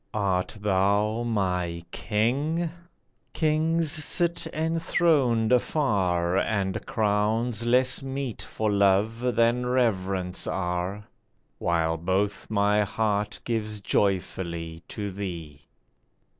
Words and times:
Art 0.15 0.57
thou 0.59 1.21
my 1.21 1.85
King? 1.91 2.71
Kings 3.33 3.91
sit 3.91 4.47
enthroned 4.51 5.51
afar, 5.51 6.37
And 6.39 6.83
crowns 6.87 7.67
less 7.67 8.01
meet 8.01 8.41
for 8.41 8.71
love 8.71 9.35
than 9.35 9.67
reverence 9.67 10.47
are, 10.47 11.03
While 11.59 11.97
both 11.97 12.49
my 12.49 12.81
heart 12.81 13.39
gives 13.43 13.79
joyfully 13.79 14.81
to 14.87 15.11
thee. 15.11 15.67